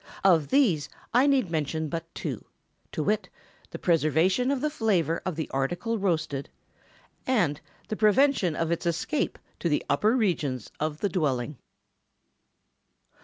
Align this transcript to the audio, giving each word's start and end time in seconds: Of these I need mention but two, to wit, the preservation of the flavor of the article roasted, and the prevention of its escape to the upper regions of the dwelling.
Of 0.23 0.47
these 0.47 0.89
I 1.13 1.27
need 1.27 1.51
mention 1.51 1.87
but 1.87 2.11
two, 2.15 2.43
to 2.91 3.03
wit, 3.03 3.29
the 3.69 3.77
preservation 3.77 4.49
of 4.49 4.59
the 4.59 4.71
flavor 4.71 5.21
of 5.27 5.35
the 5.35 5.47
article 5.51 5.99
roasted, 5.99 6.49
and 7.27 7.61
the 7.87 7.95
prevention 7.95 8.55
of 8.55 8.71
its 8.71 8.87
escape 8.87 9.37
to 9.59 9.69
the 9.69 9.85
upper 9.91 10.15
regions 10.17 10.71
of 10.79 11.01
the 11.01 11.09
dwelling. 11.09 11.59